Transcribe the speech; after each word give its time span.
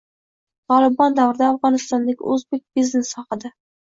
“Tolibon” 0.71 1.17
davrida 1.19 1.49
Afg‘onistondagi 1.51 2.29
o‘zbek 2.37 2.65
biznesi 2.81 3.15
haqida 3.21 3.55